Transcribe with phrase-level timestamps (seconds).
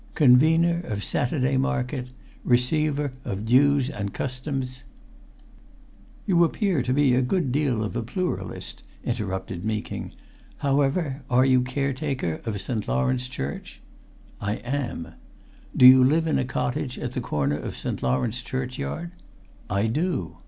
[0.15, 2.07] Convener of Saturday Market.
[2.43, 4.83] Receiver of Dues and Customs"
[6.25, 10.11] "You appear to be a good deal of a pluralist," interrupted Meeking.
[10.57, 12.87] "However, are you caretaker of St.
[12.87, 13.79] Lawrence church?"
[14.39, 15.09] "I am!"
[15.77, 18.01] "Do you live in a cottage at the corner of St.
[18.01, 19.11] Lawrence churchyard?"
[19.69, 20.37] "I do!"